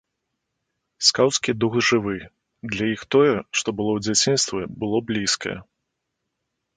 [1.09, 2.15] Скаўцкі дух жывы,
[2.71, 5.55] для іх тое, што было ў дзяцінстве, было блізкае.